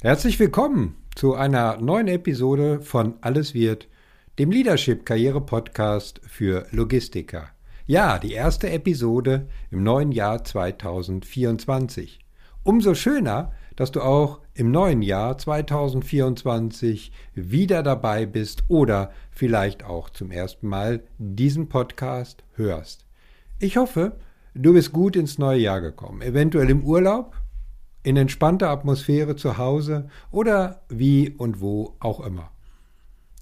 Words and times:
Herzlich 0.00 0.38
willkommen 0.38 0.94
zu 1.16 1.34
einer 1.34 1.78
neuen 1.78 2.06
Episode 2.06 2.82
von 2.82 3.14
Alles 3.20 3.52
wird, 3.52 3.88
dem 4.38 4.52
Leadership 4.52 5.04
Karriere 5.04 5.40
Podcast 5.40 6.20
für 6.24 6.68
Logistiker. 6.70 7.48
Ja, 7.84 8.20
die 8.20 8.30
erste 8.30 8.70
Episode 8.70 9.48
im 9.72 9.82
neuen 9.82 10.12
Jahr 10.12 10.44
2024. 10.44 12.20
Umso 12.62 12.94
schöner, 12.94 13.50
dass 13.74 13.90
du 13.90 14.00
auch 14.00 14.38
im 14.54 14.70
neuen 14.70 15.02
Jahr 15.02 15.36
2024 15.36 17.10
wieder 17.34 17.82
dabei 17.82 18.24
bist 18.24 18.62
oder 18.68 19.10
vielleicht 19.32 19.82
auch 19.82 20.10
zum 20.10 20.30
ersten 20.30 20.68
Mal 20.68 21.02
diesen 21.18 21.68
Podcast 21.68 22.44
hörst. 22.54 23.04
Ich 23.58 23.76
hoffe, 23.76 24.16
du 24.54 24.74
bist 24.74 24.92
gut 24.92 25.16
ins 25.16 25.38
neue 25.38 25.58
Jahr 25.58 25.80
gekommen, 25.80 26.22
eventuell 26.22 26.70
im 26.70 26.84
Urlaub 26.84 27.34
in 28.08 28.16
entspannter 28.16 28.70
Atmosphäre 28.70 29.36
zu 29.36 29.58
Hause 29.58 30.08
oder 30.30 30.80
wie 30.88 31.28
und 31.28 31.60
wo 31.60 31.94
auch 32.00 32.20
immer. 32.20 32.50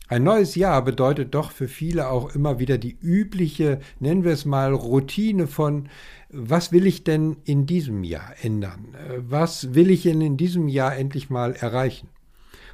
Ein 0.09 0.25
neues 0.25 0.57
Jahr 0.57 0.83
bedeutet 0.83 1.37
doch 1.37 1.53
für 1.53 1.69
viele 1.69 2.09
auch 2.09 2.35
immer 2.35 2.59
wieder 2.59 2.77
die 2.77 2.99
übliche, 3.01 3.79
nennen 4.01 4.25
wir 4.25 4.33
es 4.33 4.45
mal, 4.45 4.73
Routine 4.73 5.47
von, 5.47 5.89
was 6.31 6.73
will 6.73 6.85
ich 6.85 7.05
denn 7.05 7.37
in 7.45 7.67
diesem 7.67 8.03
Jahr 8.03 8.35
ändern? 8.43 8.97
Was 9.19 9.75
will 9.75 9.89
ich 9.89 10.03
denn 10.03 10.21
in 10.21 10.37
diesem 10.37 10.67
Jahr 10.67 10.97
endlich 10.97 11.31
mal 11.31 11.53
erreichen? 11.53 12.09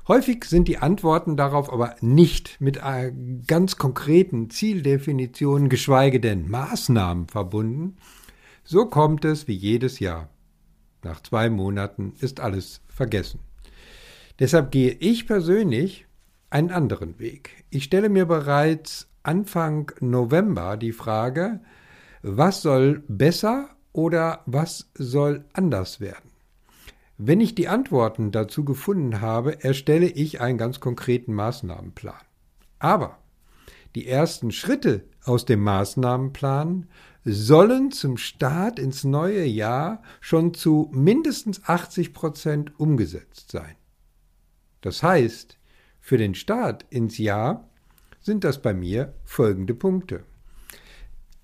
Häufig 0.09 0.45
sind 0.47 0.69
die 0.69 0.79
Antworten 0.79 1.37
darauf 1.37 1.71
aber 1.71 1.97
nicht 2.01 2.59
mit 2.59 2.81
ganz 3.47 3.77
konkreten 3.77 4.49
Zieldefinitionen, 4.49 5.69
geschweige 5.69 6.21
denn 6.21 6.49
Maßnahmen 6.49 7.29
verbunden. 7.29 7.99
So 8.65 8.87
kommt 8.87 9.27
es 9.27 9.47
wie 9.47 9.55
jedes 9.55 10.01
Jahr. 10.01 10.31
Nach 11.03 11.21
zwei 11.23 11.51
Monaten 11.51 12.15
ist 12.21 12.41
alles 12.41 12.81
vergessen. 12.89 13.41
Deshalb 14.39 14.71
gehe 14.71 14.93
ich 14.93 15.27
persönlich 15.27 16.07
einen 16.51 16.71
anderen 16.71 17.19
Weg. 17.19 17.65
Ich 17.71 17.85
stelle 17.85 18.09
mir 18.09 18.27
bereits 18.27 19.09
Anfang 19.23 19.93
November 20.01 20.77
die 20.77 20.93
Frage, 20.93 21.61
was 22.23 22.63
soll 22.63 23.03
besser 23.09 23.71
oder 23.93 24.43
was 24.47 24.91
soll 24.95 25.45
anders 25.53 26.01
werden? 26.01 26.31
Wenn 27.19 27.41
ich 27.41 27.55
die 27.55 27.69
Antworten 27.69 28.33
dazu 28.33 28.65
gefunden 28.65 29.21
habe, 29.21 29.63
erstelle 29.63 30.07
ich 30.07 30.41
einen 30.41 30.59
ganz 30.59 30.81
konkreten 30.81 31.35
Maßnahmenplan. 31.35 32.15
Aber 32.79 33.19
die 33.95 34.07
ersten 34.07 34.53
Schritte 34.53 35.05
aus 35.25 35.45
dem 35.45 35.61
Maßnahmenplan 35.61 36.89
sollen 37.25 37.93
zum 37.93 38.17
Start 38.17 38.79
ins 38.79 39.05
neue 39.05 39.45
Jahr 39.45 40.03
schon 40.21 40.55
zu 40.55 40.91
mindestens 40.93 41.63
80 41.65 42.13
Prozent 42.13 42.79
umgesetzt 42.81 43.51
sein. 43.51 43.77
Das 44.81 45.03
heißt, 45.03 45.59
für 46.01 46.19
den 46.19 46.35
Start 46.35 46.85
ins 46.91 47.19
Jahr 47.19 47.69
sind 48.21 48.45
das 48.45 48.61
bei 48.61 48.75
mir 48.75 49.15
folgende 49.25 49.75
Punkte. 49.75 50.25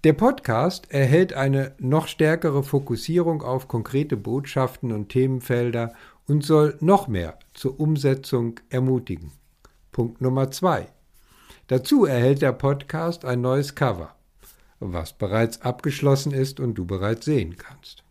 Der 0.04 0.12
Podcast 0.12 0.90
erhält 0.92 1.32
eine 1.32 1.74
noch 1.78 2.06
stärkere 2.06 2.62
Fokussierung 2.62 3.42
auf 3.42 3.68
konkrete 3.68 4.16
Botschaften 4.16 4.92
und 4.92 5.08
Themenfelder 5.08 5.92
und 6.26 6.44
soll 6.44 6.76
noch 6.80 7.08
mehr 7.08 7.38
zur 7.52 7.80
Umsetzung 7.80 8.60
ermutigen. 8.70 9.32
Punkt 9.90 10.20
Nummer 10.20 10.50
zwei. 10.50 10.88
Dazu 11.68 12.04
erhält 12.04 12.42
der 12.42 12.52
Podcast 12.52 13.24
ein 13.24 13.40
neues 13.40 13.74
Cover 13.74 14.14
was 14.80 15.12
bereits 15.12 15.62
abgeschlossen 15.62 16.32
ist 16.32 16.60
und 16.60 16.74
du 16.74 16.84
bereits 16.84 17.24
sehen 17.24 17.56
kannst. 17.56 18.04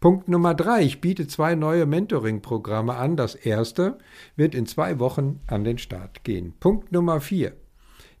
Punkt 0.00 0.28
Nummer 0.28 0.54
drei. 0.54 0.82
Ich 0.82 1.00
biete 1.00 1.26
zwei 1.26 1.54
neue 1.54 1.86
Mentoring-Programme 1.86 2.94
an. 2.94 3.16
Das 3.16 3.34
erste 3.34 3.98
wird 4.36 4.54
in 4.54 4.66
zwei 4.66 4.98
Wochen 4.98 5.40
an 5.46 5.64
den 5.64 5.78
Start 5.78 6.22
gehen. 6.22 6.52
Punkt 6.60 6.92
Nummer 6.92 7.20
vier. 7.20 7.54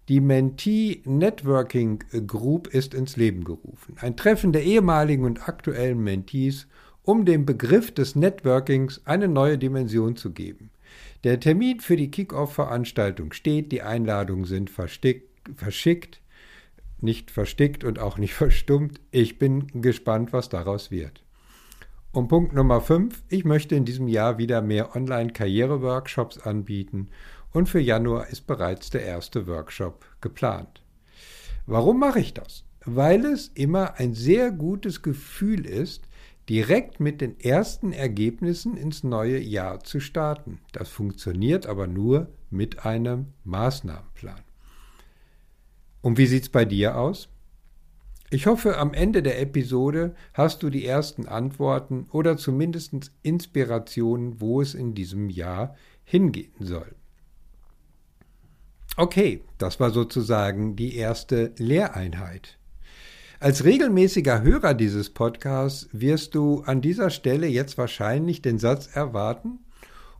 Die 0.08 0.20
Mentee 0.20 1.02
Networking 1.04 1.98
Group 2.26 2.68
ist 2.68 2.94
ins 2.94 3.16
Leben 3.16 3.44
gerufen. 3.44 3.96
Ein 4.00 4.16
Treffen 4.16 4.52
der 4.52 4.62
ehemaligen 4.62 5.24
und 5.24 5.48
aktuellen 5.48 6.02
Mentees, 6.02 6.66
um 7.02 7.24
dem 7.24 7.44
Begriff 7.44 7.92
des 7.92 8.14
Networkings 8.14 9.02
eine 9.04 9.28
neue 9.28 9.58
Dimension 9.58 10.16
zu 10.16 10.30
geben. 10.30 10.70
Der 11.24 11.40
Termin 11.40 11.80
für 11.80 11.96
die 11.96 12.10
Kick-Off-Veranstaltung 12.10 13.32
steht, 13.32 13.72
die 13.72 13.82
Einladungen 13.82 14.44
sind 14.44 14.70
verschickt 14.70 16.20
nicht 17.00 17.30
verstickt 17.30 17.84
und 17.84 17.98
auch 17.98 18.18
nicht 18.18 18.34
verstummt. 18.34 19.00
Ich 19.10 19.38
bin 19.38 19.66
gespannt, 19.80 20.32
was 20.32 20.48
daraus 20.48 20.90
wird. 20.90 21.22
Und 22.12 22.28
Punkt 22.28 22.54
Nummer 22.54 22.80
5. 22.80 23.24
Ich 23.28 23.44
möchte 23.44 23.74
in 23.74 23.84
diesem 23.84 24.08
Jahr 24.08 24.38
wieder 24.38 24.62
mehr 24.62 24.96
Online-Karriere-Workshops 24.96 26.38
anbieten 26.38 27.08
und 27.52 27.68
für 27.68 27.80
Januar 27.80 28.28
ist 28.28 28.46
bereits 28.46 28.90
der 28.90 29.02
erste 29.02 29.46
Workshop 29.46 30.04
geplant. 30.20 30.82
Warum 31.66 31.98
mache 31.98 32.20
ich 32.20 32.32
das? 32.32 32.64
Weil 32.84 33.24
es 33.24 33.48
immer 33.48 33.98
ein 33.98 34.14
sehr 34.14 34.50
gutes 34.50 35.02
Gefühl 35.02 35.66
ist, 35.66 36.08
direkt 36.48 37.00
mit 37.00 37.20
den 37.20 37.38
ersten 37.40 37.92
Ergebnissen 37.92 38.76
ins 38.76 39.02
neue 39.02 39.40
Jahr 39.40 39.80
zu 39.80 40.00
starten. 40.00 40.60
Das 40.72 40.88
funktioniert 40.88 41.66
aber 41.66 41.86
nur 41.86 42.28
mit 42.50 42.84
einem 42.84 43.32
Maßnahmenplan. 43.44 44.40
Und 46.02 46.18
wie 46.18 46.26
sieht's 46.26 46.48
bei 46.48 46.64
dir 46.64 46.98
aus? 46.98 47.28
Ich 48.30 48.46
hoffe, 48.46 48.76
am 48.78 48.92
Ende 48.92 49.22
der 49.22 49.40
Episode 49.40 50.14
hast 50.34 50.62
du 50.62 50.70
die 50.70 50.84
ersten 50.84 51.26
Antworten 51.26 52.06
oder 52.10 52.36
zumindest 52.36 53.12
Inspirationen, 53.22 54.40
wo 54.40 54.60
es 54.60 54.74
in 54.74 54.94
diesem 54.94 55.30
Jahr 55.30 55.76
hingehen 56.04 56.54
soll. 56.60 56.94
Okay, 58.96 59.42
das 59.58 59.78
war 59.78 59.90
sozusagen 59.90 60.74
die 60.74 60.96
erste 60.96 61.52
Lehreinheit. 61.58 62.58
Als 63.38 63.64
regelmäßiger 63.64 64.40
Hörer 64.40 64.72
dieses 64.72 65.10
Podcasts 65.10 65.88
wirst 65.92 66.34
du 66.34 66.62
an 66.62 66.80
dieser 66.80 67.10
Stelle 67.10 67.46
jetzt 67.46 67.76
wahrscheinlich 67.76 68.40
den 68.40 68.58
Satz 68.58 68.88
erwarten 68.94 69.58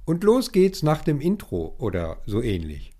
und 0.04 0.22
los 0.22 0.52
geht's 0.52 0.82
nach 0.82 1.02
dem 1.02 1.22
Intro 1.22 1.74
oder 1.78 2.18
so 2.26 2.42
ähnlich. 2.42 2.92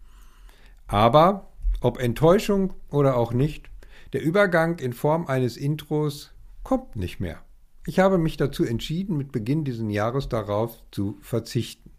Aber 0.87 1.53
ob 1.82 2.00
Enttäuschung 2.00 2.72
oder 2.91 3.16
auch 3.19 3.34
nicht, 3.34 3.69
der 4.15 4.22
Übergang 4.22 4.78
in 4.78 4.94
Form 4.94 5.26
eines 5.26 5.59
Intros 5.59 6.32
kommt 6.62 6.97
nicht 6.97 7.21
mehr. 7.21 7.43
Ich 7.87 7.99
habe 7.99 8.16
mich 8.16 8.38
dazu 8.38 8.65
entschieden, 8.65 9.19
mit 9.19 9.32
Beginn 9.32 9.65
dieses 9.65 9.84
Jahres 9.93 10.31
darauf 10.31 10.82
zu 10.93 11.19
verzichten. 11.21 11.91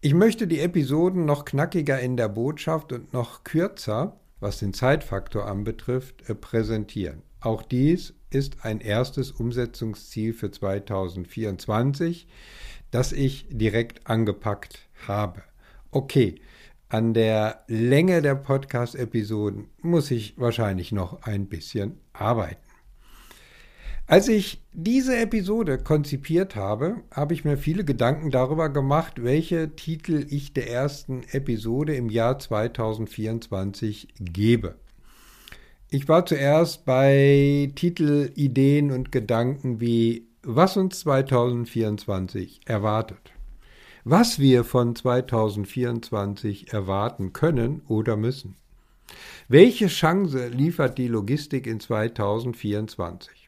Ich 0.00 0.14
möchte 0.14 0.46
die 0.46 0.60
Episoden 0.60 1.24
noch 1.24 1.44
knackiger 1.44 1.98
in 1.98 2.16
der 2.16 2.28
Botschaft 2.28 2.92
und 2.92 3.12
noch 3.12 3.42
kürzer, 3.42 4.20
was 4.42 4.58
den 4.58 4.74
Zeitfaktor 4.74 5.46
anbetrifft, 5.46 6.28
äh, 6.28 6.34
präsentieren. 6.34 7.22
Auch 7.40 7.62
dies 7.62 8.14
ist 8.30 8.64
ein 8.64 8.80
erstes 8.80 9.30
Umsetzungsziel 9.30 10.32
für 10.34 10.50
2024, 10.50 12.26
das 12.90 13.12
ich 13.12 13.46
direkt 13.50 14.06
angepackt 14.06 14.88
habe. 15.06 15.42
Okay, 15.90 16.40
an 16.88 17.14
der 17.14 17.64
Länge 17.68 18.20
der 18.20 18.34
Podcast-Episoden 18.34 19.68
muss 19.80 20.10
ich 20.10 20.38
wahrscheinlich 20.38 20.92
noch 20.92 21.22
ein 21.22 21.46
bisschen 21.46 21.98
arbeiten. 22.12 22.71
Als 24.06 24.28
ich 24.28 24.60
diese 24.72 25.16
Episode 25.16 25.78
konzipiert 25.78 26.56
habe, 26.56 27.02
habe 27.10 27.34
ich 27.34 27.44
mir 27.44 27.56
viele 27.56 27.84
Gedanken 27.84 28.30
darüber 28.30 28.68
gemacht, 28.68 29.22
welche 29.22 29.74
Titel 29.74 30.26
ich 30.28 30.52
der 30.52 30.70
ersten 30.70 31.22
Episode 31.30 31.94
im 31.94 32.10
Jahr 32.10 32.38
2024 32.38 34.08
gebe. 34.20 34.76
Ich 35.88 36.08
war 36.08 36.26
zuerst 36.26 36.84
bei 36.84 37.70
Titelideen 37.74 38.90
und 38.90 39.12
Gedanken 39.12 39.80
wie 39.80 40.26
Was 40.42 40.76
uns 40.76 41.00
2024 41.00 42.62
erwartet 42.66 43.32
was 44.04 44.38
wir 44.38 44.64
von 44.64 44.96
2024 44.96 46.72
erwarten 46.72 47.32
können 47.32 47.82
oder 47.86 48.16
müssen. 48.16 48.56
Welche 49.48 49.86
Chance 49.86 50.48
liefert 50.48 50.98
die 50.98 51.08
Logistik 51.08 51.66
in 51.66 51.78
2024? 51.78 53.41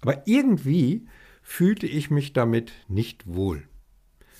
Aber 0.00 0.26
irgendwie 0.26 1.06
fühlte 1.42 1.86
ich 1.86 2.10
mich 2.10 2.32
damit 2.32 2.72
nicht 2.88 3.26
wohl, 3.26 3.68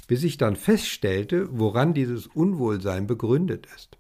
bis 0.07 0.25
ich 0.25 0.39
dann 0.39 0.57
feststellte, 0.57 1.49
woran 1.51 1.95
dieses 1.95 2.27
Unwohlsein 2.27 3.07
begründet 3.07 3.67
ist. 3.75 3.99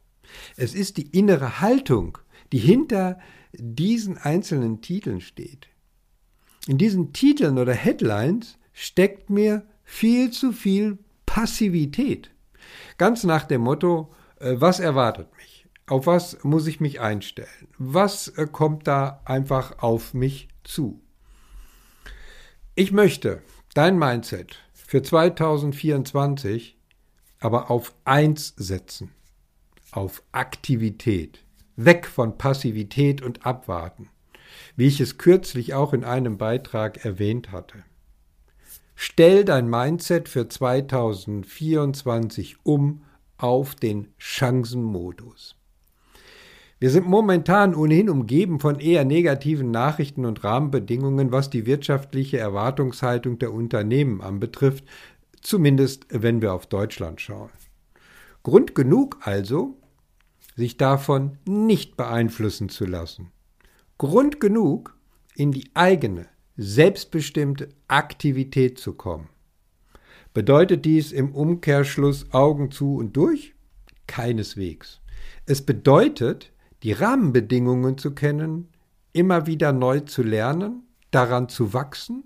Es 0.56 0.74
ist 0.74 0.96
die 0.96 1.16
innere 1.16 1.60
Haltung, 1.60 2.18
die 2.52 2.58
hinter 2.58 3.18
diesen 3.52 4.18
einzelnen 4.18 4.80
Titeln 4.80 5.20
steht. 5.20 5.68
In 6.66 6.78
diesen 6.78 7.12
Titeln 7.12 7.58
oder 7.58 7.72
Headlines 7.72 8.58
steckt 8.72 9.30
mir 9.30 9.66
viel 9.84 10.30
zu 10.30 10.52
viel 10.52 10.98
Passivität. 11.24 12.30
Ganz 12.98 13.24
nach 13.24 13.44
dem 13.44 13.62
Motto, 13.62 14.12
äh, 14.40 14.54
was 14.58 14.80
erwartet 14.80 15.28
mich? 15.36 15.66
Auf 15.86 16.06
was 16.06 16.42
muss 16.42 16.66
ich 16.66 16.80
mich 16.80 17.00
einstellen? 17.00 17.68
Was 17.78 18.28
äh, 18.28 18.46
kommt 18.50 18.88
da 18.88 19.22
einfach 19.24 19.78
auf 19.78 20.12
mich 20.12 20.48
zu? 20.64 21.00
Ich 22.78 22.92
möchte 22.92 23.40
dein 23.72 23.98
Mindset 23.98 24.58
für 24.74 25.02
2024 25.02 26.76
aber 27.38 27.70
auf 27.70 27.94
eins 28.04 28.52
setzen, 28.58 29.12
auf 29.92 30.22
Aktivität, 30.30 31.42
weg 31.76 32.06
von 32.06 32.36
Passivität 32.36 33.22
und 33.22 33.46
Abwarten, 33.46 34.10
wie 34.76 34.88
ich 34.88 35.00
es 35.00 35.16
kürzlich 35.16 35.72
auch 35.72 35.94
in 35.94 36.04
einem 36.04 36.36
Beitrag 36.36 37.02
erwähnt 37.02 37.50
hatte. 37.50 37.82
Stell 38.94 39.46
dein 39.46 39.70
Mindset 39.70 40.28
für 40.28 40.46
2024 40.46 42.58
um 42.62 43.04
auf 43.38 43.74
den 43.74 44.08
Chancenmodus. 44.18 45.55
Wir 46.78 46.90
sind 46.90 47.06
momentan 47.06 47.74
ohnehin 47.74 48.10
umgeben 48.10 48.60
von 48.60 48.78
eher 48.78 49.06
negativen 49.06 49.70
Nachrichten 49.70 50.26
und 50.26 50.44
Rahmenbedingungen, 50.44 51.32
was 51.32 51.48
die 51.48 51.64
wirtschaftliche 51.64 52.36
Erwartungshaltung 52.36 53.38
der 53.38 53.52
Unternehmen 53.52 54.20
anbetrifft, 54.20 54.84
zumindest 55.40 56.06
wenn 56.10 56.42
wir 56.42 56.52
auf 56.52 56.66
Deutschland 56.66 57.22
schauen. 57.22 57.48
Grund 58.42 58.74
genug 58.74 59.18
also, 59.22 59.78
sich 60.54 60.76
davon 60.76 61.38
nicht 61.46 61.96
beeinflussen 61.96 62.68
zu 62.68 62.84
lassen. 62.84 63.32
Grund 63.96 64.38
genug, 64.38 64.94
in 65.34 65.52
die 65.52 65.70
eigene, 65.72 66.26
selbstbestimmte 66.58 67.70
Aktivität 67.88 68.78
zu 68.78 68.92
kommen. 68.92 69.28
Bedeutet 70.34 70.84
dies 70.84 71.12
im 71.12 71.34
Umkehrschluss 71.34 72.32
Augen 72.32 72.70
zu 72.70 72.96
und 72.96 73.16
durch? 73.16 73.54
Keineswegs. 74.06 75.00
Es 75.46 75.62
bedeutet, 75.62 76.52
die 76.82 76.92
Rahmenbedingungen 76.92 77.98
zu 77.98 78.14
kennen, 78.14 78.68
immer 79.12 79.46
wieder 79.46 79.72
neu 79.72 80.00
zu 80.00 80.22
lernen, 80.22 80.82
daran 81.10 81.48
zu 81.48 81.72
wachsen 81.72 82.24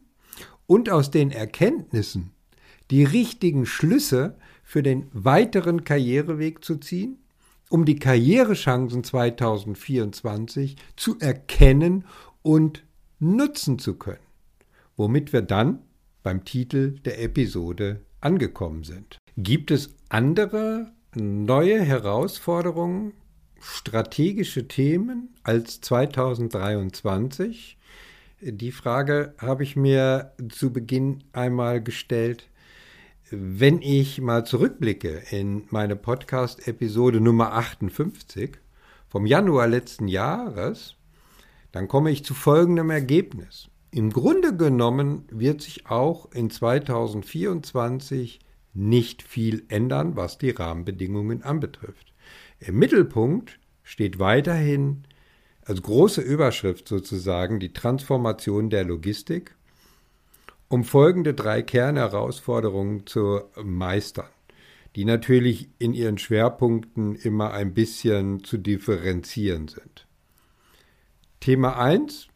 und 0.67 0.91
aus 0.91 1.11
den 1.11 1.31
Erkenntnissen 1.31 2.33
die 2.91 3.05
richtigen 3.05 3.67
Schlüsse 3.67 4.37
für 4.65 4.83
den 4.83 5.09
weiteren 5.13 5.85
Karriereweg 5.85 6.65
zu 6.65 6.77
ziehen, 6.77 7.19
um 7.69 7.85
die 7.85 7.99
Karrierechancen 7.99 9.05
2024 9.05 10.77
zu 10.97 11.19
erkennen 11.21 12.05
und 12.43 12.85
nutzen 13.21 13.79
zu 13.79 13.95
können, 13.95 14.19
womit 14.97 15.33
wir 15.33 15.43
dann 15.43 15.81
beim 16.23 16.45
Titel 16.45 16.99
der 17.01 17.23
Episode 17.23 18.01
angekommen 18.21 18.85
sind. 18.85 19.19
Gibt 19.37 19.71
es 19.71 19.95
andere 20.09 20.93
neue 21.15 21.81
Herausforderungen, 21.81 23.13
strategische 23.61 24.67
Themen 24.67 25.35
als 25.43 25.81
2023? 25.81 27.79
Die 28.41 28.73
Frage 28.73 29.35
habe 29.39 29.63
ich 29.63 29.77
mir 29.77 30.33
zu 30.49 30.73
Beginn 30.73 31.25
einmal 31.33 31.83
gestellt. 31.83 32.49
Wenn 33.31 33.83
ich 33.83 34.21
mal 34.21 34.45
zurückblicke 34.45 35.23
in 35.31 35.65
meine 35.71 35.95
Podcast-Episode 35.95 37.21
Nummer 37.21 37.53
58 37.53 38.59
vom 39.09 39.27
Januar 39.27 39.69
letzten 39.69 40.09
Jahres, 40.09 40.97
dann 41.71 41.87
komme 41.87 42.11
ich 42.11 42.25
zu 42.25 42.35
folgendem 42.35 42.91
Ergebnis. 42.91 43.69
Im 43.93 44.11
Grunde 44.11 44.57
genommen 44.57 45.25
wird 45.31 45.63
sich 45.63 45.87
auch 45.91 46.33
in 46.33 46.49
2024 46.49 48.41
nicht 48.73 49.23
viel 49.23 49.65
ändern, 49.69 50.17
was 50.17 50.39
die 50.39 50.51
Rahmenbedingungen 50.51 51.43
anbetrifft. 51.43 52.10
Im 52.61 52.79
Mittelpunkt 52.79 53.59
steht 53.83 54.19
weiterhin 54.19 55.05
als 55.63 55.81
große 55.81 56.21
Überschrift 56.21 56.89
sozusagen 56.89 57.59
die 57.59 57.73
Transformation 57.73 58.69
der 58.69 58.85
Logistik, 58.85 59.57
um 60.69 60.85
folgende 60.85 61.33
drei 61.33 61.63
Kernherausforderungen 61.63 63.07
zu 63.07 63.41
meistern, 63.63 64.29
die 64.95 65.07
natürlich 65.07 65.71
in 65.79 65.95
ihren 65.95 66.19
Schwerpunkten 66.19 67.17
immer 67.17 67.53
ein 67.53 67.73
bisschen 67.73 68.45
zu 68.45 68.59
differenzieren 68.59 69.69
sind. 69.69 70.07
Thema 71.41 71.79
1 71.79 72.29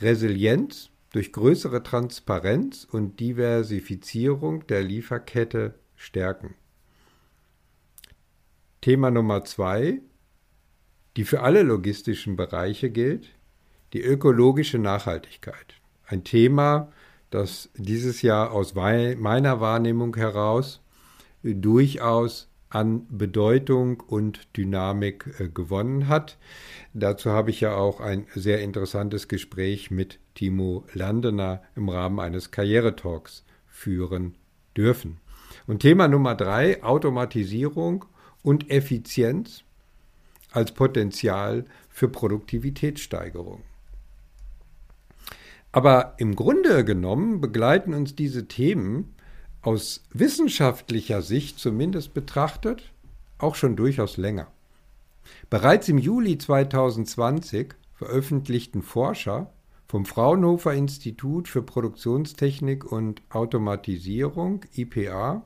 Resilienz 0.00 0.90
durch 1.12 1.32
größere 1.32 1.82
Transparenz 1.82 2.84
und 2.84 3.18
Diversifizierung 3.18 4.66
der 4.66 4.82
Lieferkette 4.82 5.78
stärken. 5.94 6.54
Thema 8.86 9.10
Nummer 9.10 9.42
2 9.42 9.98
die 11.16 11.24
für 11.24 11.40
alle 11.40 11.64
logistischen 11.64 12.36
Bereiche 12.36 12.88
gilt, 12.88 13.30
die 13.92 14.00
ökologische 14.00 14.78
Nachhaltigkeit. 14.78 15.74
Ein 16.06 16.22
Thema, 16.22 16.92
das 17.30 17.68
dieses 17.74 18.22
Jahr 18.22 18.52
aus 18.52 18.76
meiner 18.76 19.60
Wahrnehmung 19.60 20.14
heraus 20.14 20.82
durchaus 21.42 22.48
an 22.68 23.08
Bedeutung 23.10 24.04
und 24.06 24.56
Dynamik 24.56 25.34
äh, 25.40 25.48
gewonnen 25.48 26.06
hat. 26.06 26.38
Dazu 26.94 27.30
habe 27.30 27.50
ich 27.50 27.60
ja 27.60 27.74
auch 27.74 27.98
ein 27.98 28.28
sehr 28.36 28.60
interessantes 28.62 29.26
Gespräch 29.26 29.90
mit 29.90 30.20
Timo 30.36 30.84
Landener 30.94 31.60
im 31.74 31.88
Rahmen 31.88 32.20
eines 32.20 32.52
Karrieretalks 32.52 33.44
führen 33.66 34.36
dürfen. 34.76 35.18
Und 35.66 35.80
Thema 35.80 36.06
Nummer 36.06 36.36
drei, 36.36 36.84
Automatisierung 36.84 38.04
und 38.46 38.70
Effizienz 38.70 39.64
als 40.52 40.70
Potenzial 40.70 41.64
für 41.88 42.08
Produktivitätssteigerung. 42.08 43.62
Aber 45.72 46.14
im 46.18 46.36
Grunde 46.36 46.84
genommen 46.84 47.40
begleiten 47.40 47.92
uns 47.92 48.14
diese 48.14 48.46
Themen 48.46 49.16
aus 49.62 50.04
wissenschaftlicher 50.12 51.22
Sicht 51.22 51.58
zumindest 51.58 52.14
betrachtet 52.14 52.92
auch 53.38 53.56
schon 53.56 53.74
durchaus 53.74 54.16
länger. 54.16 54.46
Bereits 55.50 55.88
im 55.88 55.98
Juli 55.98 56.38
2020 56.38 57.74
veröffentlichten 57.94 58.82
Forscher 58.82 59.50
vom 59.88 60.06
Fraunhofer 60.06 60.72
Institut 60.72 61.48
für 61.48 61.62
Produktionstechnik 61.62 62.84
und 62.84 63.22
Automatisierung 63.28 64.64
IPA 64.76 65.42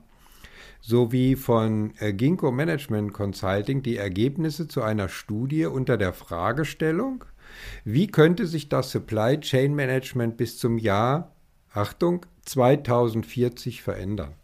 sowie 0.80 1.36
von 1.36 1.92
äh, 1.98 2.12
Ginkgo 2.12 2.50
Management 2.50 3.12
Consulting 3.12 3.82
die 3.82 3.96
Ergebnisse 3.96 4.68
zu 4.68 4.82
einer 4.82 5.08
Studie 5.08 5.66
unter 5.66 5.96
der 5.96 6.12
Fragestellung, 6.12 7.24
wie 7.84 8.06
könnte 8.06 8.46
sich 8.46 8.68
das 8.68 8.90
Supply 8.90 9.38
Chain 9.40 9.74
Management 9.74 10.36
bis 10.36 10.58
zum 10.58 10.78
Jahr, 10.78 11.34
Achtung, 11.72 12.26
2040 12.46 13.82
verändern. 13.82 14.34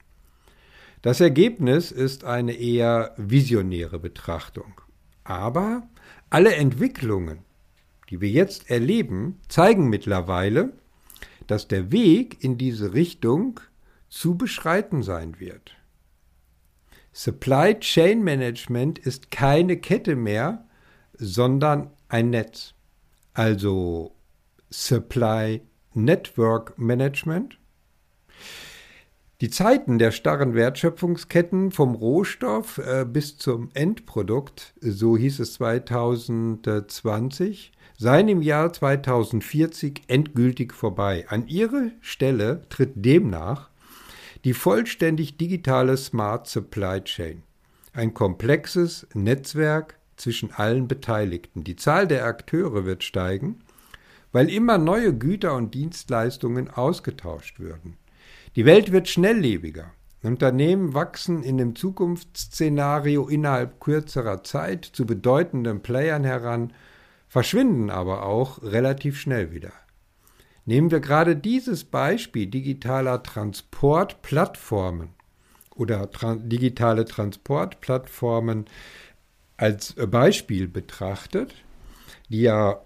Das 1.02 1.20
Ergebnis 1.20 1.92
ist 1.92 2.24
eine 2.24 2.52
eher 2.52 3.14
visionäre 3.16 3.98
Betrachtung. 3.98 4.80
Aber 5.24 5.88
alle 6.30 6.54
Entwicklungen, 6.54 7.38
die 8.10 8.20
wir 8.20 8.28
jetzt 8.28 8.70
erleben, 8.70 9.40
zeigen 9.48 9.88
mittlerweile, 9.88 10.72
dass 11.46 11.68
der 11.68 11.92
Weg 11.92 12.42
in 12.42 12.58
diese 12.58 12.94
Richtung 12.94 13.60
zu 14.08 14.36
beschreiten 14.36 15.02
sein 15.02 15.38
wird. 15.38 15.75
Supply 17.18 17.80
Chain 17.80 18.22
Management 18.22 18.98
ist 18.98 19.30
keine 19.30 19.78
Kette 19.78 20.16
mehr, 20.16 20.66
sondern 21.14 21.88
ein 22.10 22.28
Netz. 22.28 22.74
Also 23.32 24.12
Supply 24.68 25.62
Network 25.94 26.78
Management. 26.78 27.58
Die 29.40 29.48
Zeiten 29.48 29.98
der 29.98 30.10
starren 30.10 30.52
Wertschöpfungsketten 30.52 31.70
vom 31.70 31.94
Rohstoff 31.94 32.76
äh, 32.76 33.06
bis 33.06 33.38
zum 33.38 33.70
Endprodukt, 33.72 34.74
so 34.82 35.16
hieß 35.16 35.40
es 35.40 35.54
2020, 35.54 37.72
seien 37.96 38.28
im 38.28 38.42
Jahr 38.42 38.74
2040 38.74 40.02
endgültig 40.08 40.74
vorbei. 40.74 41.24
An 41.30 41.48
ihre 41.48 41.92
Stelle 42.02 42.68
tritt 42.68 42.92
demnach 42.94 43.70
die 44.46 44.54
vollständig 44.54 45.38
digitale 45.38 45.96
Smart 45.96 46.46
Supply 46.46 47.00
Chain. 47.02 47.42
Ein 47.92 48.14
komplexes 48.14 49.04
Netzwerk 49.12 49.98
zwischen 50.14 50.52
allen 50.52 50.86
Beteiligten. 50.86 51.64
Die 51.64 51.74
Zahl 51.74 52.06
der 52.06 52.26
Akteure 52.26 52.84
wird 52.84 53.02
steigen, 53.02 53.58
weil 54.30 54.48
immer 54.48 54.78
neue 54.78 55.12
Güter 55.12 55.56
und 55.56 55.74
Dienstleistungen 55.74 56.70
ausgetauscht 56.70 57.58
würden. 57.58 57.96
Die 58.54 58.64
Welt 58.64 58.92
wird 58.92 59.08
schnelllebiger. 59.08 59.90
Unternehmen 60.22 60.94
wachsen 60.94 61.42
in 61.42 61.58
dem 61.58 61.74
Zukunftsszenario 61.74 63.26
innerhalb 63.26 63.80
kürzerer 63.80 64.44
Zeit 64.44 64.84
zu 64.84 65.06
bedeutenden 65.06 65.82
Playern 65.82 66.22
heran, 66.22 66.72
verschwinden 67.26 67.90
aber 67.90 68.24
auch 68.24 68.62
relativ 68.62 69.18
schnell 69.18 69.50
wieder. 69.50 69.72
Nehmen 70.66 70.90
wir 70.90 70.98
gerade 70.98 71.36
dieses 71.36 71.84
Beispiel 71.84 72.46
digitaler 72.46 73.22
Transportplattformen 73.22 75.10
oder 75.76 76.10
tra 76.10 76.34
digitale 76.34 77.04
Transportplattformen 77.04 78.66
als 79.56 79.94
Beispiel 79.94 80.66
betrachtet, 80.66 81.54
die 82.28 82.42
ja 82.42 82.80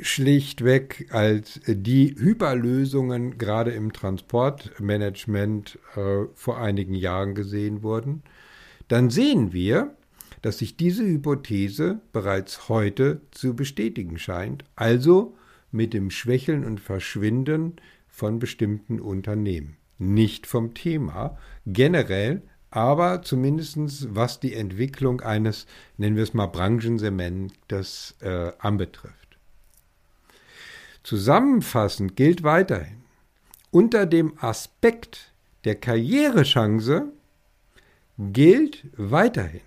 schlichtweg 0.00 1.08
als 1.10 1.60
die 1.66 2.14
Hyperlösungen 2.16 3.38
gerade 3.38 3.72
im 3.72 3.92
Transportmanagement 3.92 5.80
äh, 5.96 6.26
vor 6.34 6.58
einigen 6.58 6.94
Jahren 6.94 7.34
gesehen 7.34 7.82
wurden, 7.82 8.22
dann 8.86 9.10
sehen 9.10 9.52
wir, 9.52 9.96
dass 10.42 10.58
sich 10.58 10.76
diese 10.76 11.04
Hypothese 11.04 12.00
bereits 12.12 12.68
heute 12.68 13.20
zu 13.32 13.54
bestätigen 13.54 14.16
scheint, 14.16 14.64
also 14.76 15.34
mit 15.70 15.94
dem 15.94 16.10
Schwächeln 16.10 16.64
und 16.64 16.80
Verschwinden 16.80 17.76
von 18.08 18.38
bestimmten 18.38 19.00
Unternehmen. 19.00 19.76
Nicht 19.98 20.46
vom 20.46 20.74
Thema 20.74 21.38
generell, 21.66 22.42
aber 22.70 23.22
zumindest 23.22 24.14
was 24.14 24.40
die 24.40 24.54
Entwicklung 24.54 25.20
eines, 25.20 25.66
nennen 25.96 26.16
wir 26.16 26.22
es 26.22 26.34
mal, 26.34 26.46
Branchensegmentes 26.46 28.16
äh, 28.20 28.52
anbetrifft. 28.58 29.38
Zusammenfassend 31.02 32.16
gilt 32.16 32.42
weiterhin, 32.42 33.02
unter 33.70 34.06
dem 34.06 34.34
Aspekt 34.38 35.32
der 35.64 35.76
Karrierechance 35.76 37.12
gilt 38.18 38.86
weiterhin 38.96 39.60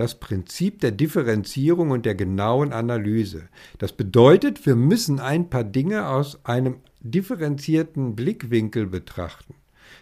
das 0.00 0.18
Prinzip 0.18 0.80
der 0.80 0.92
Differenzierung 0.92 1.90
und 1.90 2.06
der 2.06 2.14
genauen 2.14 2.72
Analyse. 2.72 3.50
Das 3.76 3.92
bedeutet, 3.92 4.64
wir 4.64 4.74
müssen 4.74 5.20
ein 5.20 5.50
paar 5.50 5.62
Dinge 5.62 6.08
aus 6.08 6.42
einem 6.46 6.76
differenzierten 7.00 8.16
Blickwinkel 8.16 8.86
betrachten. 8.86 9.54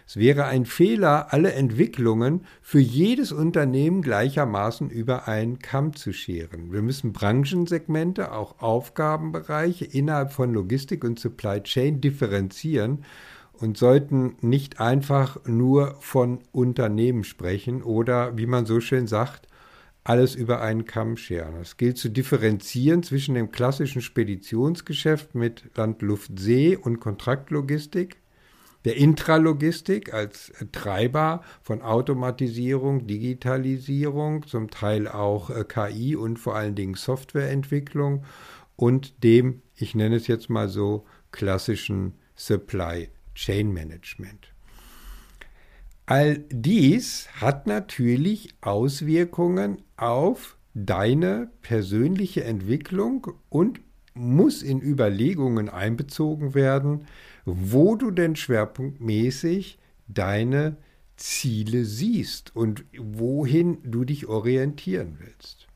Es 0.07 0.15
wäre 0.15 0.45
ein 0.45 0.65
Fehler, 0.65 1.33
alle 1.33 1.51
Entwicklungen 1.51 2.45
für 2.61 2.79
jedes 2.79 3.33
Unternehmen 3.33 4.01
gleichermaßen 4.01 4.89
über 4.89 5.27
einen 5.27 5.59
Kamm 5.59 5.93
zu 5.93 6.13
scheren. 6.13 6.71
Wir 6.71 6.81
müssen 6.81 7.11
Branchensegmente, 7.11 8.31
auch 8.31 8.61
Aufgabenbereiche 8.61 9.83
innerhalb 9.83 10.31
von 10.31 10.53
Logistik 10.53 11.03
und 11.03 11.19
Supply 11.19 11.61
Chain 11.61 11.99
differenzieren 11.99 13.03
und 13.51 13.77
sollten 13.77 14.37
nicht 14.39 14.79
einfach 14.79 15.45
nur 15.45 15.97
von 15.99 16.39
Unternehmen 16.53 17.25
sprechen 17.25 17.83
oder, 17.83 18.37
wie 18.37 18.45
man 18.45 18.65
so 18.65 18.79
schön 18.79 19.05
sagt, 19.05 19.48
alles 20.09 20.33
über 20.33 20.59
einen 20.61 20.85
Kamm 20.85 21.17
scheren. 21.17 21.55
Es 21.61 21.77
gilt 21.77 21.99
zu 21.99 22.09
differenzieren 22.09 23.03
zwischen 23.03 23.35
dem 23.35 23.51
klassischen 23.51 24.01
Speditionsgeschäft 24.01 25.35
mit 25.35 25.65
Land, 25.75 26.01
Luft, 26.01 26.39
See 26.39 26.75
und 26.75 26.99
Kontraktlogistik 26.99 28.17
der 28.85 28.95
Intralogistik 28.95 30.13
als 30.13 30.51
Treiber 30.71 31.43
von 31.61 31.81
Automatisierung, 31.81 33.05
Digitalisierung, 33.05 34.47
zum 34.47 34.71
Teil 34.71 35.07
auch 35.07 35.49
äh, 35.49 35.63
KI 35.63 36.15
und 36.15 36.39
vor 36.39 36.55
allen 36.55 36.75
Dingen 36.75 36.95
Softwareentwicklung 36.95 38.23
und 38.77 39.23
dem, 39.23 39.61
ich 39.75 39.95
nenne 39.95 40.15
es 40.15 40.27
jetzt 40.27 40.49
mal 40.49 40.69
so, 40.69 41.05
klassischen 41.31 42.13
Supply 42.35 43.09
Chain 43.35 43.71
Management. 43.73 44.53
All 46.09 46.39
dies 46.49 47.27
hat 47.39 47.67
natürlich 47.67 48.55
Auswirkungen 48.61 49.83
auf 49.95 50.57
deine 50.73 51.51
persönliche 51.61 52.43
Entwicklung 52.43 53.27
und 53.49 53.79
muss 54.15 54.63
in 54.63 54.81
Überlegungen 54.81 55.69
einbezogen 55.69 56.55
werden, 56.55 57.05
wo 57.45 57.95
du 57.95 58.09
denn 58.09 58.35
schwerpunktmäßig 58.35 59.77
deine 60.07 60.77
Ziele 61.15 61.85
siehst 61.85 62.55
und 62.55 62.85
wohin 62.97 63.77
du 63.83 64.03
dich 64.03 64.25
orientieren 64.25 65.19
willst. 65.19 65.68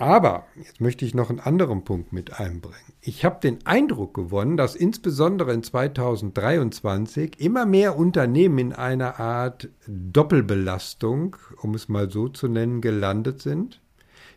Aber 0.00 0.46
jetzt 0.56 0.80
möchte 0.80 1.04
ich 1.04 1.12
noch 1.12 1.28
einen 1.28 1.40
anderen 1.40 1.84
Punkt 1.84 2.10
mit 2.10 2.40
einbringen. 2.40 2.94
Ich 3.02 3.22
habe 3.22 3.38
den 3.38 3.66
Eindruck 3.66 4.14
gewonnen, 4.14 4.56
dass 4.56 4.74
insbesondere 4.74 5.52
in 5.52 5.62
2023 5.62 7.38
immer 7.38 7.66
mehr 7.66 7.98
Unternehmen 7.98 8.56
in 8.56 8.72
einer 8.72 9.20
Art 9.20 9.68
Doppelbelastung, 9.86 11.36
um 11.60 11.74
es 11.74 11.90
mal 11.90 12.10
so 12.10 12.30
zu 12.30 12.48
nennen, 12.48 12.80
gelandet 12.80 13.42
sind, 13.42 13.82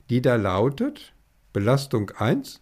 die 0.10 0.22
da 0.22 0.36
lautet 0.36 1.14
Belastung 1.54 2.10
1, 2.10 2.62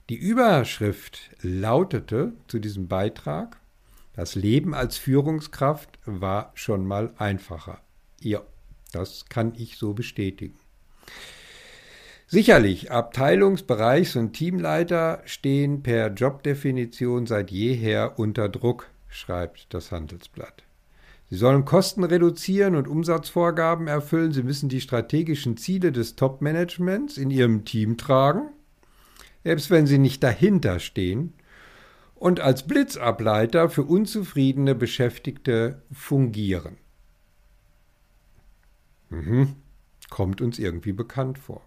Die 0.10 0.16
Überschrift 0.16 1.32
lautete 1.42 2.34
zu 2.48 2.60
diesem 2.60 2.88
Beitrag 2.88 3.60
das 4.16 4.36
Leben 4.36 4.76
als 4.76 4.98
Führungskraft 4.98 5.98
war 6.06 6.52
schon 6.54 6.86
mal 6.86 7.14
einfacher. 7.18 7.82
Ja, 8.22 8.42
das 8.92 9.26
kann 9.26 9.54
ich 9.56 9.78
so 9.78 9.94
bestätigen. 9.94 10.60
Sicherlich, 12.28 12.92
Abteilungs-, 12.92 13.64
Bereichs- 13.64 14.16
und 14.16 14.34
Teamleiter 14.34 15.22
stehen 15.26 15.82
per 15.82 16.14
Jobdefinition 16.14 17.26
seit 17.26 17.52
jeher 17.52 18.18
unter 18.20 18.50
Druck, 18.50 18.90
schreibt 19.08 19.74
das 19.74 19.92
Handelsblatt. 19.92 20.64
Sie 21.34 21.40
sollen 21.40 21.66
Kosten 21.66 22.04
reduzieren 22.04 22.76
und 22.76 22.88
Umsatzvorgaben 22.88 23.88
erfüllen. 23.88 24.34
Sie 24.34 24.44
müssen 24.44 24.70
die 24.70 24.82
strategischen 24.82 25.58
Ziele 25.58 25.92
des 25.92 26.16
Top-Managements 26.16 27.18
in 27.18 27.32
ihrem 27.32 27.66
Team 27.66 27.98
tragen. 27.98 28.52
Selbst 29.44 29.72
wenn 29.72 29.88
sie 29.88 29.98
nicht 29.98 30.22
dahinter 30.22 30.80
stehen, 30.80 31.34
und 32.14 32.40
als 32.40 32.68
Blitzableiter 32.68 33.68
für 33.70 33.82
unzufriedene 33.82 34.76
Beschäftigte 34.76 35.82
fungieren. 35.92 36.78
Mhm. 39.10 39.56
Kommt 40.12 40.40
uns 40.40 40.60
irgendwie 40.60 40.94
bekannt 40.94 41.40
vor. 41.40 41.64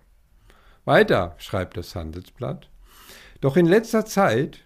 Weiter 0.84 1.34
schreibt 1.38 1.76
das 1.76 1.96
Handelsblatt. 1.96 2.70
Doch 3.40 3.56
in 3.56 3.66
letzter 3.66 4.06
Zeit 4.06 4.64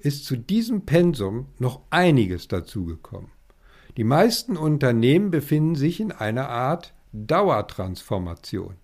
ist 0.00 0.26
zu 0.26 0.36
diesem 0.36 0.84
Pensum 0.84 1.46
noch 1.58 1.80
einiges 1.88 2.48
dazugekommen. 2.48 3.30
Die 3.96 4.04
meisten 4.04 4.56
Unternehmen 4.56 5.30
befinden 5.30 5.74
sich 5.74 6.00
in 6.00 6.12
einer 6.12 6.48
Art 6.48 6.94
Dauertransformation. 7.12 8.76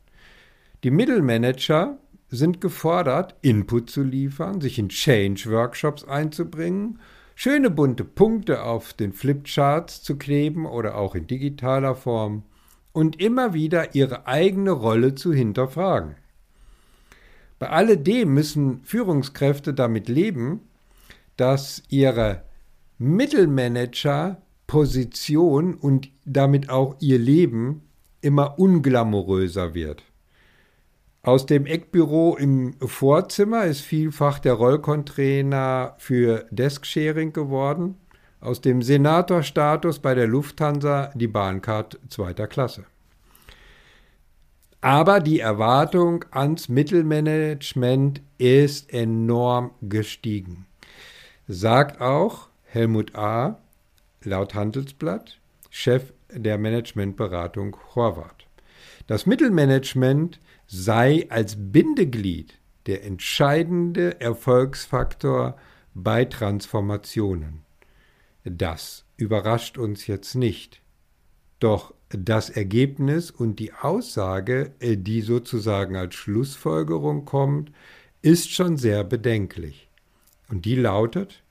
Die 0.85 0.91
Mittelmanager 0.91 1.99
sind 2.29 2.61
gefordert, 2.61 3.35
Input 3.41 3.88
zu 3.88 4.03
liefern, 4.03 4.61
sich 4.61 4.79
in 4.79 4.91
Change-Workshops 4.91 6.05
einzubringen, 6.05 6.99
schöne 7.35 7.71
bunte 7.71 8.05
Punkte 8.05 8.62
auf 8.62 8.93
den 8.93 9.15
Flipcharts 9.15 10.03
zu 10.03 10.17
kleben 10.19 10.67
oder 10.67 10.97
auch 10.97 11.15
in 11.15 11.27
digitaler 11.27 11.95
Form 11.95 12.43
und 12.93 13.21
immer 13.21 13.55
wieder 13.55 13.95
ihre 13.95 14.27
eigene 14.27 14.73
Rolle 14.73 15.15
zu 15.15 15.33
hinterfragen. 15.33 16.17
Bei 17.59 17.71
alledem 17.71 18.35
müssen 18.35 18.83
Führungskräfte 18.85 19.73
damit 19.73 20.09
leben, 20.09 20.61
dass 21.37 21.83
ihre 21.88 22.43
Mittelmanager-Position 24.68 25.75
und 25.75 26.10
damit 26.25 26.70
auch 26.70 26.96
ihr 27.00 27.18
Leben 27.18 27.82
immer 28.20 28.58
unglamouröser 28.58 29.75
wird. 29.75 30.02
Aus 31.22 31.46
dem 31.46 31.66
Eckbüro 31.66 32.37
im 32.37 32.75
Vorzimmer 32.80 33.64
ist 33.64 33.80
vielfach 33.80 34.38
der 34.38 34.54
Rollcontainer 34.54 35.94
für 35.98 36.46
Desk-Sharing 36.50 37.32
geworden. 37.32 37.96
Aus 38.40 38.60
dem 38.60 38.82
Senatorstatus 38.82 39.98
bei 39.98 40.14
der 40.14 40.28
Lufthansa 40.28 41.10
die 41.14 41.26
Bahncard 41.26 41.98
zweiter 42.08 42.46
Klasse. 42.46 42.84
Aber 44.80 45.18
die 45.18 45.40
Erwartung 45.40 46.25
ans 46.30 46.68
Mittelmanagement 46.68 48.22
ist 48.38 48.92
enorm 48.92 49.72
gestiegen. 49.82 50.66
Sagt 51.48 52.00
auch 52.00 52.48
Helmut 52.62 53.16
A., 53.16 53.58
laut 54.22 54.54
Handelsblatt, 54.54 55.40
Chef 55.70 56.12
der 56.32 56.58
Managementberatung 56.58 57.76
Horvath. 57.94 58.46
Das 59.06 59.26
Mittelmanagement 59.26 60.40
sei 60.66 61.26
als 61.30 61.56
Bindeglied 61.58 62.58
der 62.87 63.04
entscheidende 63.04 64.20
Erfolgsfaktor 64.20 65.56
bei 65.94 66.25
Transformationen. 66.25 67.64
Das 68.44 69.04
überrascht 69.16 69.78
uns 69.78 70.06
jetzt 70.06 70.34
nicht. 70.34 70.80
Doch 71.58 71.92
das 72.10 72.50
Ergebnis 72.50 73.30
und 73.30 73.58
die 73.58 73.72
Aussage, 73.72 74.72
die 74.80 75.20
sozusagen 75.20 75.96
als 75.96 76.14
Schlussfolgerung 76.14 77.25
kommt, 77.25 77.72
ist 78.22 78.50
schon 78.50 78.76
sehr 78.76 79.04
bedenklich. 79.04 79.88
Und 80.48 80.64
die 80.64 80.76
lautet, 80.76 81.42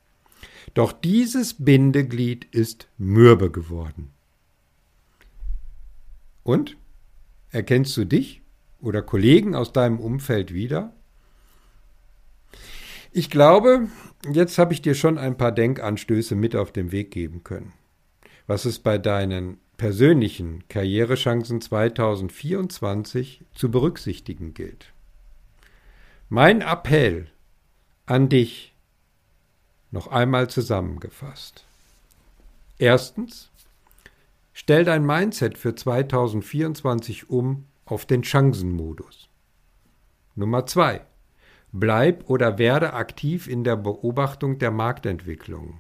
doch 0.73 0.91
dieses 0.91 1.53
Bindeglied 1.53 2.45
ist 2.45 2.87
mürbe 2.97 3.51
geworden. 3.51 4.11
Und? 6.43 6.77
Erkennst 7.49 7.95
du 7.97 8.05
dich 8.05 8.41
oder 8.79 9.01
Kollegen 9.01 9.55
aus 9.55 9.73
deinem 9.73 9.99
Umfeld 9.99 10.53
wieder? 10.53 10.93
Ich 13.11 13.29
glaube, 13.29 13.87
jetzt 14.31 14.57
habe 14.57 14.73
ich 14.73 14.81
dir 14.81 14.93
schon 14.93 15.17
ein 15.17 15.37
paar 15.37 15.51
Denkanstöße 15.51 16.35
mit 16.35 16.55
auf 16.55 16.71
den 16.71 16.91
Weg 16.91 17.11
geben 17.11 17.43
können. 17.43 17.73
Was 18.45 18.65
es 18.65 18.79
bei 18.79 18.97
deinen 18.97 19.59
persönlichen 19.77 20.67
Karrierechancen 20.69 21.61
2024 21.61 23.45
zu 23.53 23.71
berücksichtigen 23.71 24.53
gilt. 24.53 24.91
Mein 26.29 26.61
Appell 26.61 27.27
an 28.05 28.27
dich 28.27 28.73
noch 29.97 30.07
einmal 30.07 30.47
zusammengefasst. 30.47 31.65
Erstens, 32.77 33.49
stell 34.53 34.85
dein 34.85 35.03
Mindset 35.03 35.57
für 35.57 35.73
2024 35.73 37.31
um 37.31 37.65
auf 37.85 38.05
den 38.05 38.23
Chancenmodus. 38.23 39.27
Nummer 40.35 40.67
zwei, 40.67 41.01
bleib 41.71 42.29
oder 42.29 42.59
werde 42.59 42.93
aktiv 42.93 43.47
in 43.47 43.63
der 43.63 43.75
Beobachtung 43.75 44.59
der 44.59 44.69
Marktentwicklung. 44.69 45.79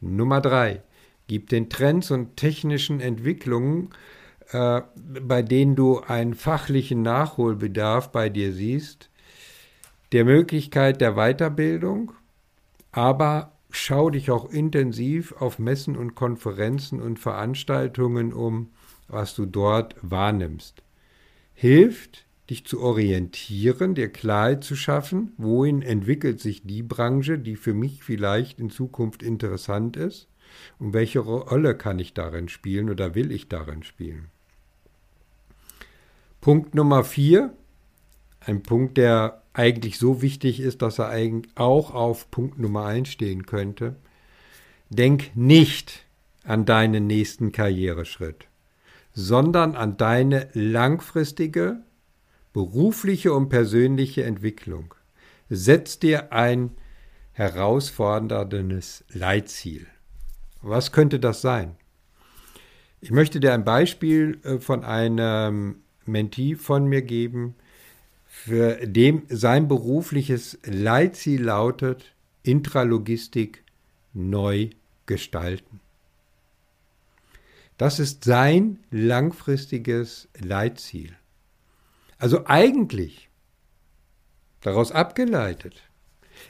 Nummer 0.00 0.40
drei, 0.40 0.82
Gib 1.30 1.48
den 1.48 1.70
Trends 1.70 2.10
und 2.10 2.36
technischen 2.36 2.98
Entwicklungen, 2.98 3.90
äh, 4.50 4.80
bei 4.96 5.42
denen 5.42 5.76
du 5.76 6.00
einen 6.00 6.34
fachlichen 6.34 7.02
Nachholbedarf 7.02 8.10
bei 8.10 8.28
dir 8.28 8.52
siehst, 8.52 9.10
der 10.10 10.24
Möglichkeit 10.24 11.00
der 11.00 11.14
Weiterbildung, 11.14 12.10
aber 12.92 13.52
schau 13.70 14.10
dich 14.10 14.30
auch 14.30 14.50
intensiv 14.50 15.32
auf 15.32 15.58
Messen 15.58 15.96
und 15.96 16.14
Konferenzen 16.14 17.00
und 17.00 17.18
Veranstaltungen 17.18 18.32
um, 18.32 18.70
was 19.08 19.34
du 19.34 19.46
dort 19.46 19.96
wahrnimmst. 20.02 20.82
Hilft, 21.54 22.26
dich 22.48 22.66
zu 22.66 22.80
orientieren, 22.80 23.94
dir 23.94 24.10
Klarheit 24.10 24.64
zu 24.64 24.74
schaffen, 24.74 25.32
wohin 25.36 25.82
entwickelt 25.82 26.40
sich 26.40 26.62
die 26.64 26.82
Branche, 26.82 27.38
die 27.38 27.56
für 27.56 27.74
mich 27.74 28.02
vielleicht 28.02 28.58
in 28.58 28.70
Zukunft 28.70 29.22
interessant 29.22 29.96
ist 29.96 30.28
und 30.78 30.92
welche 30.92 31.20
Rolle 31.20 31.76
kann 31.76 31.98
ich 32.00 32.12
darin 32.12 32.48
spielen 32.48 32.90
oder 32.90 33.14
will 33.14 33.30
ich 33.30 33.48
darin 33.48 33.84
spielen? 33.84 34.30
Punkt 36.40 36.74
Nummer 36.74 37.04
vier, 37.04 37.54
ein 38.40 38.62
Punkt, 38.62 38.96
der 38.96 39.39
eigentlich 39.52 39.98
so 39.98 40.22
wichtig 40.22 40.60
ist, 40.60 40.82
dass 40.82 40.98
er 40.98 41.08
eigentlich 41.08 41.52
auch 41.56 41.92
auf 41.94 42.30
Punkt 42.30 42.58
Nummer 42.58 42.86
eins 42.86 43.08
stehen 43.08 43.46
könnte. 43.46 43.96
Denk 44.88 45.36
nicht 45.36 46.04
an 46.44 46.64
deinen 46.64 47.06
nächsten 47.06 47.52
Karriereschritt, 47.52 48.46
sondern 49.12 49.76
an 49.76 49.96
deine 49.96 50.48
langfristige 50.52 51.82
berufliche 52.52 53.32
und 53.32 53.48
persönliche 53.48 54.24
Entwicklung. 54.24 54.94
Setz 55.48 55.98
dir 55.98 56.32
ein 56.32 56.70
herausforderndes 57.32 59.04
Leitziel. 59.08 59.86
Was 60.62 60.92
könnte 60.92 61.18
das 61.18 61.40
sein? 61.40 61.76
Ich 63.00 63.10
möchte 63.10 63.40
dir 63.40 63.54
ein 63.54 63.64
Beispiel 63.64 64.38
äh, 64.44 64.58
von 64.58 64.84
einem 64.84 65.76
Mentee 66.04 66.54
von 66.54 66.86
mir 66.86 67.02
geben, 67.02 67.54
für 68.44 68.86
dem 68.86 69.26
sein 69.28 69.68
berufliches 69.68 70.58
Leitziel 70.64 71.44
lautet 71.44 72.14
Intralogistik 72.42 73.64
neu 74.14 74.70
gestalten. 75.04 75.80
Das 77.76 77.98
ist 77.98 78.24
sein 78.24 78.78
langfristiges 78.90 80.28
Leitziel. 80.38 81.14
Also 82.18 82.46
eigentlich, 82.46 83.28
daraus 84.62 84.90
abgeleitet, 84.90 85.82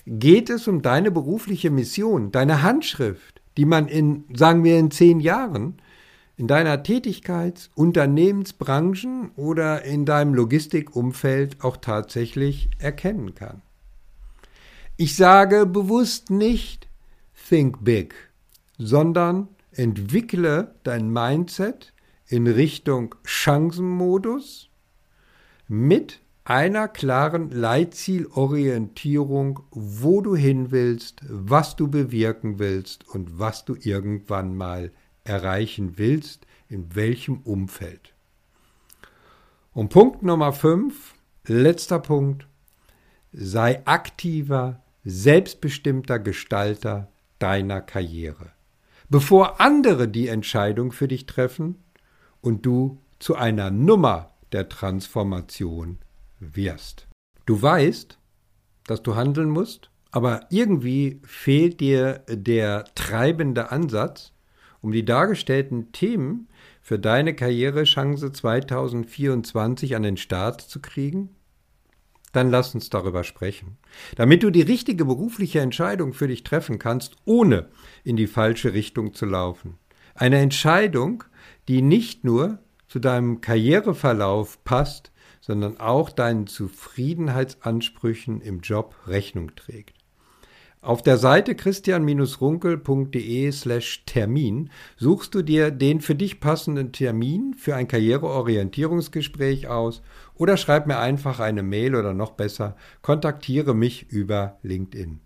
geht 0.07 0.49
es 0.49 0.69
um 0.69 0.83
deine 0.83 1.11
berufliche 1.11 1.71
Mission, 1.71 2.31
deine 2.31 2.63
Handschrift, 2.63 3.43
die 3.57 3.65
man 3.65 3.89
in, 3.89 4.25
sagen 4.33 4.63
wir, 4.63 4.79
in 4.79 4.93
zehn 4.93 5.19
Jahren 5.19 5.81
in 6.41 6.47
deiner 6.47 6.83
Tätigkeits-, 6.83 7.69
Unternehmensbranchen 7.75 9.31
oder 9.37 9.85
in 9.85 10.07
deinem 10.07 10.33
Logistikumfeld 10.33 11.63
auch 11.63 11.77
tatsächlich 11.77 12.71
erkennen 12.79 13.35
kann. 13.35 13.61
Ich 14.97 15.17
sage 15.17 15.67
bewusst 15.67 16.31
nicht 16.31 16.89
Think 17.47 17.85
Big, 17.85 18.15
sondern 18.79 19.49
entwickle 19.73 20.75
dein 20.83 21.11
Mindset 21.11 21.93
in 22.27 22.47
Richtung 22.47 23.15
Chancenmodus 23.23 24.71
mit 25.69 26.21
einer 26.45 26.89
klaren 26.89 27.51
Leitzielorientierung, 27.51 29.61
wo 29.73 30.23
du 30.23 30.35
hin 30.35 30.71
willst, 30.71 31.21
was 31.29 31.77
du 31.77 31.89
bewirken 31.89 32.59
willst 32.59 33.07
und 33.11 33.39
was 33.39 33.67
du 33.67 33.77
irgendwann 33.79 34.57
mal 34.57 34.91
erreichen 35.25 35.99
willst, 35.99 36.47
in 36.69 36.95
welchem 36.95 37.39
Umfeld. 37.41 38.15
Und 39.73 39.91
Punkt 39.91 40.23
Nummer 40.23 40.53
5, 40.53 41.15
letzter 41.47 41.99
Punkt, 41.99 42.47
sei 43.33 43.85
aktiver, 43.87 44.83
selbstbestimmter 45.05 46.19
Gestalter 46.19 47.09
deiner 47.39 47.81
Karriere, 47.81 48.53
bevor 49.09 49.61
andere 49.61 50.09
die 50.09 50.29
Entscheidung 50.29 50.93
für 50.93 51.09
dich 51.09 51.27
treffen 51.27 51.83
und 52.41 52.67
du 52.67 53.01
zu 53.19 53.35
einer 53.37 53.71
Nummer 53.71 54.31
der 54.53 54.69
Transformation 54.69 55.99
wirst. 56.39 57.07
Du 57.47 57.61
weißt, 57.61 58.19
dass 58.87 59.03
du 59.03 59.15
handeln 59.15 59.51
musst, 59.51 59.91
aber 60.11 60.47
irgendwie 60.51 61.21
fehlt 61.25 61.81
dir 61.81 62.25
der 62.29 62.85
treibende 62.95 63.71
Ansatz, 63.71 64.33
um 64.83 64.93
die 64.93 65.05
dargestellten 65.05 65.93
Themen 65.93 66.49
für 66.81 66.99
deine 66.99 67.35
Karrierechance 67.35 68.33
2024 68.33 69.97
an 69.97 70.03
den 70.03 70.17
Start 70.17 70.61
zu 70.61 70.81
kriegen? 70.81 71.31
Dann 72.33 72.51
lass 72.51 72.75
uns 72.75 72.91
darüber 72.91 73.25
sprechen, 73.25 73.77
damit 74.17 74.43
du 74.43 74.51
die 74.51 74.63
richtige 74.63 75.05
berufliche 75.05 75.61
Entscheidung 75.61 76.13
für 76.13 76.29
dich 76.29 76.45
treffen 76.45 76.79
kannst, 76.79 77.17
ohne 77.25 77.69
in 78.05 78.17
die 78.17 78.29
falsche 78.29 78.73
Richtung 78.73 79.15
zu 79.15 79.27
laufen. 79.27 79.79
Eine 80.15 80.39
Entscheidung, 80.39 81.25
die 81.69 81.83
nicht 81.83 82.25
nur 82.25 82.59
zu 82.87 82.99
deinem 83.01 83.41
Karriereverlauf 83.41 84.63
passt, 84.65 85.11
sondern 85.41 85.79
auch 85.81 86.11
deinen 86.11 86.47
Zufriedenheitsansprüchen 86.47 88.41
im 88.41 88.61
Job 88.61 88.95
Rechnung 89.07 89.55
trägt. 89.57 90.00
Auf 90.83 91.03
der 91.03 91.19
Seite 91.19 91.55
christian-runkel.de 91.55 93.53
slash 93.53 94.03
Termin 94.07 94.71
suchst 94.97 95.35
du 95.35 95.43
dir 95.43 95.71
den 95.71 96.01
für 96.01 96.15
dich 96.15 96.41
passenden 96.41 96.91
Termin 96.93 97.53
für 97.53 97.77
ein 97.77 97.87
Karriereorientierungsgespräch 97.87 99.69
aus 99.69 100.01
oder 100.37 100.57
schreib 100.57 100.87
mir 100.87 100.99
einfach 100.99 101.39
eine 101.39 101.63
Mail 101.63 101.95
oder 101.95 102.15
noch 102.15 102.31
besser, 102.31 102.77
kontaktiere 103.03 103.75
mich 103.75 104.11
über 104.11 104.59
LinkedIn. 104.63 105.21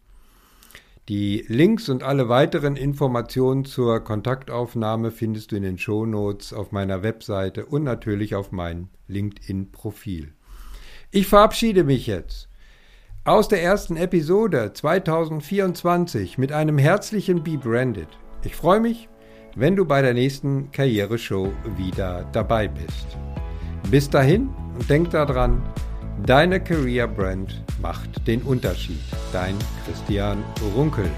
Die 1.08 1.44
Links 1.46 1.88
und 1.88 2.02
alle 2.02 2.28
weiteren 2.28 2.74
Informationen 2.74 3.64
zur 3.64 4.00
Kontaktaufnahme 4.00 5.12
findest 5.12 5.52
du 5.52 5.56
in 5.56 5.62
den 5.62 5.78
Shownotes 5.78 6.52
auf 6.52 6.72
meiner 6.72 7.04
Webseite 7.04 7.66
und 7.66 7.84
natürlich 7.84 8.34
auf 8.34 8.50
meinem 8.50 8.88
LinkedIn-Profil. 9.06 10.32
Ich 11.12 11.28
verabschiede 11.28 11.84
mich 11.84 12.08
jetzt 12.08 12.48
aus 13.24 13.48
der 13.48 13.62
ersten 13.62 13.96
Episode 13.96 14.72
2024 14.74 16.36
mit 16.36 16.52
einem 16.52 16.76
herzlichen 16.76 17.42
Be 17.42 17.56
Branded. 17.56 18.08
Ich 18.44 18.54
freue 18.54 18.80
mich, 18.80 19.08
wenn 19.56 19.76
du 19.76 19.86
bei 19.86 20.02
der 20.02 20.12
nächsten 20.12 20.70
Karriereshow 20.72 21.50
wieder 21.78 22.28
dabei 22.32 22.68
bist. 22.68 23.16
Bis 23.90 24.10
dahin 24.10 24.50
und 24.78 24.90
denk 24.90 25.08
daran, 25.10 25.62
deine 26.26 26.60
Career 26.62 27.08
Brand 27.08 27.62
macht 27.80 28.26
den 28.26 28.42
Unterschied. 28.42 29.00
Dein 29.32 29.56
Christian 29.86 30.44
Runkel. 30.76 31.08